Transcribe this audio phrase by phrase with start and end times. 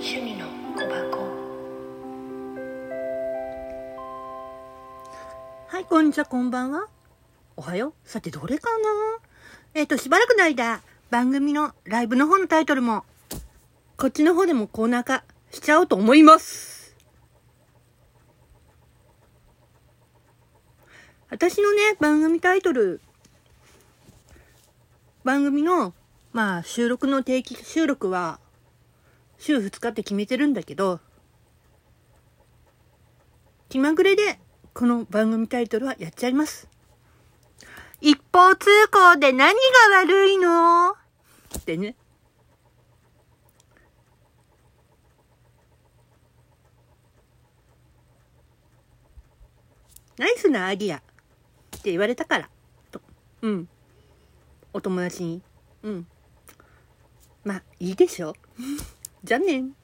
[0.00, 1.18] 趣味の小箱。
[5.66, 6.86] はいこんにちはこんばんは。
[7.56, 8.08] おはよう。
[8.08, 8.84] さてどれかな？
[9.74, 13.02] えっ、ー、としばらくの間番組のライブの方のタイトルも
[13.96, 16.94] こっちの方でもコーナー化しちゃおうと思います。
[21.28, 23.00] 私のね番組タイトル
[25.24, 25.92] 番組の
[26.32, 28.38] まあ収録の定期収録は
[29.38, 31.00] 週2日って決めてるんだけど、
[33.68, 34.40] 気まぐれで、
[34.74, 36.68] この番組タイトルはやっちゃいます。
[38.00, 39.58] 一方通行で何が
[40.02, 40.90] 悪いの？
[40.90, 41.96] ってね。
[50.16, 51.00] ナイスなアイディアっ
[51.80, 52.50] て言われたから。
[52.90, 53.00] と。
[53.42, 53.68] うん。
[54.72, 55.42] お友達に。
[55.82, 56.06] うん。
[57.44, 58.34] まあ、いいでしょ。
[59.24, 59.77] じゃあね。